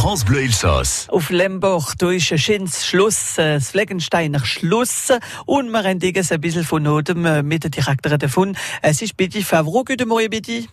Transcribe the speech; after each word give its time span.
France 0.00 0.24
Bleu 0.24 0.40
Elsass. 0.40 1.08
Auf 1.10 1.28
Lemboch, 1.28 1.94
da 1.98 2.10
ist 2.10 2.32
ein 2.32 2.38
schönes 2.38 2.86
Schloss, 2.86 3.36
äh, 3.36 3.56
das 3.56 3.72
Fleckensteiner 3.72 4.42
Schloss. 4.42 5.12
Und 5.44 5.68
wir 5.70 5.84
entdecken 5.84 6.26
ein 6.30 6.40
bisschen 6.40 6.64
von 6.64 6.82
Notem 6.82 7.26
äh, 7.26 7.42
mit 7.42 7.64
der 7.64 7.70
Direktorin 7.70 8.18
davon. 8.18 8.56
Es 8.80 9.02
ist 9.02 9.14
Betty 9.18 9.42
Favreau. 9.42 9.84
Guten 9.84 10.08
Morgen, 10.08 10.30
Betty. 10.30 10.70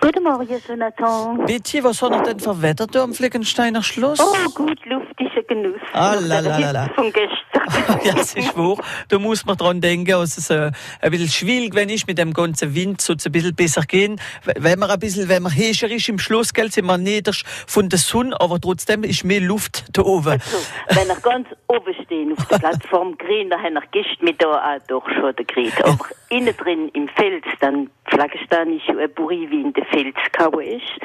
Guten 0.00 0.24
Morgen, 0.24 0.48
Jonathan. 0.66 1.46
Betty, 1.46 1.84
was 1.84 2.02
hat 2.02 2.10
er 2.10 2.22
denn 2.22 2.40
für 2.40 2.60
Wetter 2.60 2.88
da 2.88 3.04
am 3.04 3.14
Fleckensteiner 3.14 3.80
Schloss? 3.84 4.18
Oh, 4.18 4.50
gut, 4.52 4.84
luftiger 4.86 5.42
Genuss. 5.46 5.80
Ah, 5.92 6.16
la, 6.20 6.40
la, 6.40 6.58
la, 6.58 6.70
la. 6.72 6.88
Von 6.96 7.12
gestern. 7.12 7.47
ja, 8.04 8.14
es 8.18 8.34
ist 8.34 8.56
wahr. 8.56 8.76
Da 9.08 9.18
muss 9.18 9.44
man 9.44 9.56
dran 9.56 9.80
denken, 9.80 10.10
dass 10.10 10.38
es 10.38 10.50
äh, 10.50 10.70
ein 11.00 11.10
bisschen 11.10 11.28
schwierig, 11.28 11.74
wenn 11.74 11.88
ich 11.88 12.06
mit 12.06 12.18
dem 12.18 12.32
ganzen 12.32 12.74
Wind 12.74 13.00
so 13.00 13.12
ein 13.12 13.32
bisschen 13.32 13.54
besser 13.54 13.82
gehen. 13.82 14.20
Wenn 14.44 14.78
man 14.78 14.90
ein 14.90 14.98
bisschen, 14.98 15.28
wenn 15.28 15.42
man 15.42 15.52
hescher 15.52 15.90
ist 15.90 16.08
im 16.08 16.18
Schloss, 16.18 16.52
gell, 16.52 16.70
sind 16.70 16.86
wir 16.86 16.98
niedrig 16.98 17.42
von 17.66 17.88
der 17.88 17.98
Sonne, 17.98 18.38
aber 18.40 18.60
trotzdem 18.60 19.04
ist 19.04 19.24
mehr 19.24 19.40
Luft 19.40 19.84
da 19.92 20.02
oben. 20.02 20.32
Also, 20.32 20.58
wenn 20.88 21.08
er 21.08 21.16
ganz 21.16 21.48
oben 21.66 21.94
stehen 22.04 22.32
auf 22.36 22.46
der 22.46 22.58
Plattform 22.58 23.16
grün, 23.18 23.50
dann 23.50 23.62
hat 23.62 23.72
er 23.72 23.82
gestern 23.90 24.24
mit 24.24 24.42
da 24.42 24.48
auch 24.48 24.86
doch 24.86 25.08
schon 25.08 25.34
der 25.36 25.44
Griet. 25.44 25.84
Aber 25.84 26.06
innen 26.30 26.56
drin 26.56 26.88
im 26.94 27.08
Fels, 27.08 27.44
dann 27.60 27.90
Flaggestan 28.06 28.72
ist 28.72 28.86
ja 28.86 28.96
ein 28.96 29.12
Burri 29.14 29.48
wie 29.50 29.62
in 29.62 29.72
der 29.72 29.84
Fels 29.86 30.16
gehauen 30.32 30.64
ist. 30.64 31.00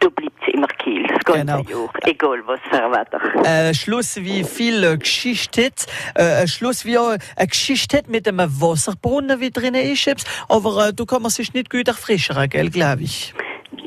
Da 0.00 0.08
bleibt 0.08 0.32
es 0.40 0.46
das 0.46 0.52
ganze 0.52 0.61
Genau. 1.34 1.62
Egal 2.04 2.42
was 2.46 2.60
für 2.70 2.84
ein 2.84 2.92
Wetter. 2.92 3.20
Ein 3.44 3.74
Schloss 3.74 4.16
wie 4.16 4.44
viel 4.44 4.82
äh, 4.84 4.96
Geschichte 4.98 5.66
hat. 5.66 5.86
Äh, 6.14 6.42
ein 6.42 6.48
Schloss 6.48 6.84
wie 6.84 6.98
auch 6.98 7.16
eine 7.36 7.46
Geschichte 7.48 7.98
hat 7.98 8.08
mit 8.08 8.26
einem 8.28 8.48
Wasserbrunnen, 8.60 9.40
wie 9.40 9.50
drinnen 9.50 9.82
ist. 9.82 10.08
Aber 10.48 10.88
äh, 10.88 10.92
da 10.92 11.04
kann 11.04 11.22
man 11.22 11.30
sich 11.30 11.52
nicht 11.54 11.70
gut 11.70 11.88
erfrischen, 11.88 12.36
gell, 12.48 12.70
glaube 12.70 13.02
ich. 13.02 13.34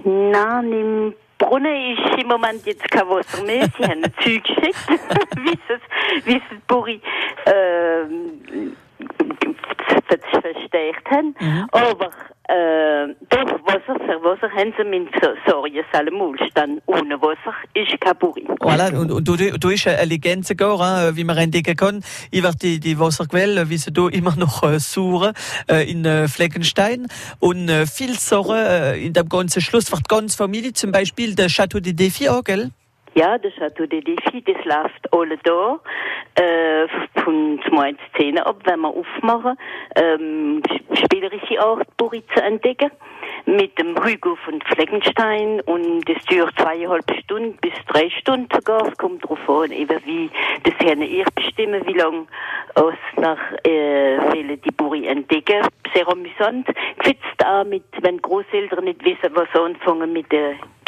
Nein, 0.04 0.72
im 0.72 1.14
Brunnen 1.38 1.98
ist 1.98 2.22
im 2.22 2.28
Moment 2.28 2.66
jetzt 2.66 2.90
kein 2.90 3.08
Wasser 3.10 3.44
mehr. 3.44 3.68
Sie 3.78 3.84
haben 3.84 4.04
ein 4.04 4.14
Zeug 4.24 4.44
geschickt, 4.44 4.88
wie 6.26 6.36
es, 6.36 6.42
ähm, 7.54 8.76
ver- 10.00 10.42
verstärkt 10.42 11.12
haben. 11.12 11.36
Aber 11.72 12.10
äh, 12.48 12.95
doch, 13.30 13.60
Wasser 13.66 14.00
für 14.00 14.24
Wasser 14.24 14.50
haben 14.52 14.74
sie 14.78 15.20
so 15.22 15.30
Sorgen. 15.48 15.84
Dann 16.54 16.82
ohne 16.86 17.22
Wasser 17.22 17.54
ist 17.74 18.00
kein 18.02 18.18
Burri. 18.18 18.46
Voilà, 18.60 18.96
und, 18.98 19.12
und 19.12 19.28
da, 19.28 19.34
da 19.36 19.70
ist 19.70 19.88
eine 19.88 20.06
Legende 20.06 20.46
sogar, 20.46 21.10
äh, 21.10 21.16
wie 21.16 21.24
man 21.24 21.38
entdecken 21.38 21.76
kann, 21.76 22.04
über 22.32 22.52
die, 22.52 22.80
die 22.80 23.00
Wasserquelle, 23.00 23.70
wie 23.70 23.78
sie 23.78 23.92
da 23.92 24.08
immer 24.08 24.36
noch 24.36 24.64
äh, 24.64 24.80
suchen, 24.80 25.34
äh, 25.70 25.90
in 25.90 26.06
äh, 26.06 26.28
Fleckenstein. 26.28 27.08
Und 27.40 27.70
äh, 27.70 27.86
viel 27.86 28.16
äh, 28.50 29.06
in 29.06 29.14
dem 29.14 29.30
ganzen 29.30 29.62
Schloss 29.62 29.90
für 29.90 29.98
die 29.98 30.04
ganze 30.08 30.38
Familie, 30.38 30.74
zum 30.74 30.92
Beispiel 30.92 31.36
der 31.36 31.48
Chateau 31.48 31.80
de 31.80 31.94
Défi 31.94 32.30
auch, 32.30 32.44
gell? 32.44 32.72
Ja, 33.16 33.38
das 33.38 33.54
Chateau 33.54 33.86
de 33.86 34.02
Défi, 34.02 34.44
das 34.46 34.66
läuft 34.66 35.14
alle 35.14 35.38
da, 35.44 35.80
äh, 36.36 36.86
von 37.26 37.60
2010 37.68 38.38
ab, 38.40 38.58
wenn 38.64 38.80
wir 38.80 38.90
aufmachen, 38.90 39.58
ähm, 39.96 40.62
spielerische 40.94 41.60
Art, 41.60 41.88
Burri 41.98 42.24
zu 42.34 42.42
entdecken, 42.42 42.92
mit 43.46 43.78
dem 43.78 43.96
Hugo 43.98 44.36
von 44.46 44.62
Fleckenstein 44.62 45.62
und 45.62 46.02
das 46.08 46.24
dauert 46.26 46.58
zweieinhalb 46.58 47.04
Stunden 47.24 47.58
bis 47.58 47.74
drei 47.88 48.10
Stunden 48.12 48.48
sogar, 48.54 48.88
es 48.88 48.98
kommt 48.98 49.24
darauf 49.24 49.50
an, 49.50 49.72
eben 49.72 50.00
wie 50.06 50.30
das 50.64 50.74
Herrn 50.80 51.02
ihr 51.02 51.26
bestimmen, 51.36 51.86
wie 51.86 51.94
lange 51.94 52.28
aus 52.76 52.94
nach, 53.18 53.40
äh, 53.64 54.58
die 54.58 54.72
Burri 54.72 55.08
entdecken, 55.08 55.68
sehr 55.94 56.08
amüsant, 56.08 56.68
gefitzt 56.98 57.46
auch 57.46 57.66
mit, 57.66 57.84
wenn 58.02 58.22
Großeltern 58.22 58.86
nicht 58.86 59.04
wissen, 59.04 59.36
was 59.36 59.48
sie 59.54 59.60
anfangen 59.60 60.14
mit 60.14 60.32
der 60.32 60.56